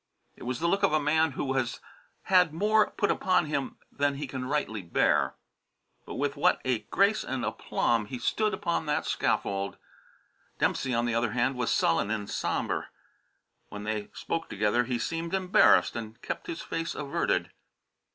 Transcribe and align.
It 0.35 0.45
was 0.45 0.59
the 0.59 0.65
look 0.65 0.81
of 0.81 0.93
a 0.93 0.99
man 0.99 1.33
who 1.33 1.53
has 1.53 1.79
had 2.23 2.55
more 2.55 2.89
put 2.89 3.11
upon 3.11 3.45
him 3.45 3.77
than 3.91 4.15
he 4.15 4.25
can 4.25 4.45
rightly 4.47 4.81
bear. 4.81 5.35
But 6.07 6.15
with 6.15 6.35
what 6.35 6.59
a 6.65 6.79
grace 6.89 7.23
and 7.23 7.45
aplomb 7.45 8.07
he 8.07 8.17
stood 8.17 8.51
upon 8.51 8.87
that 8.87 9.05
scaffold! 9.05 9.77
Dempsey, 10.57 10.91
on 10.91 11.05
the 11.05 11.13
other 11.13 11.33
hand, 11.33 11.55
was 11.55 11.69
sullen 11.71 12.09
and 12.09 12.27
sombre; 12.27 12.89
when 13.69 13.83
they 13.83 14.09
spoke 14.15 14.49
together 14.49 14.85
he 14.85 14.97
seemed 14.97 15.35
embarrassed 15.35 15.95
and 15.95 16.19
kept 16.23 16.47
his 16.47 16.63
face 16.63 16.95
averted. 16.95 17.51